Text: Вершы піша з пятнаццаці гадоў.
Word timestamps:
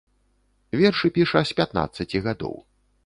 Вершы 0.79 1.11
піша 1.17 1.43
з 1.49 1.59
пятнаццаці 1.59 2.23
гадоў. 2.29 2.55